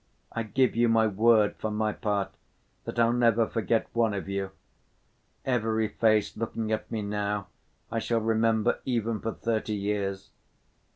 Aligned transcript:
I 0.31 0.41
give 0.41 0.75
you 0.75 0.89
my 0.89 1.05
word 1.05 1.57
for 1.57 1.69
my 1.69 1.93
part 1.93 2.31
that 2.85 2.97
I'll 2.97 3.13
never 3.13 3.45
forget 3.45 3.85
one 3.93 4.15
of 4.15 4.27
you. 4.27 4.49
Every 5.45 5.89
face 5.89 6.35
looking 6.35 6.71
at 6.71 6.89
me 6.89 7.03
now 7.03 7.49
I 7.91 7.99
shall 7.99 8.19
remember 8.19 8.79
even 8.83 9.19
for 9.19 9.31
thirty 9.33 9.75
years. 9.75 10.31